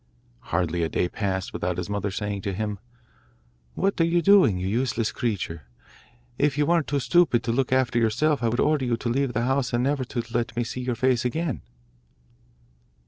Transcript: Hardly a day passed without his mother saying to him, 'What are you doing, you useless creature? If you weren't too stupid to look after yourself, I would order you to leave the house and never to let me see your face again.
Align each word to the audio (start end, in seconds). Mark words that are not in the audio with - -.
Hardly 0.49 0.81
a 0.81 0.89
day 0.89 1.07
passed 1.07 1.53
without 1.53 1.77
his 1.77 1.87
mother 1.87 2.09
saying 2.09 2.41
to 2.41 2.53
him, 2.55 2.79
'What 3.75 4.01
are 4.01 4.03
you 4.03 4.23
doing, 4.23 4.57
you 4.57 4.67
useless 4.67 5.11
creature? 5.11 5.67
If 6.39 6.57
you 6.57 6.65
weren't 6.65 6.87
too 6.87 6.99
stupid 6.99 7.43
to 7.43 7.51
look 7.51 7.71
after 7.71 7.99
yourself, 7.99 8.41
I 8.41 8.47
would 8.49 8.59
order 8.59 8.83
you 8.83 8.97
to 8.97 9.09
leave 9.09 9.33
the 9.33 9.45
house 9.45 9.73
and 9.73 9.83
never 9.83 10.03
to 10.05 10.23
let 10.33 10.57
me 10.57 10.63
see 10.63 10.81
your 10.81 10.95
face 10.95 11.23
again. 11.23 11.61